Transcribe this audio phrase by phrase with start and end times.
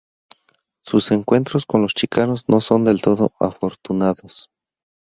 [0.83, 4.49] Sus encuentros con los chicanos no son del todo afortunados.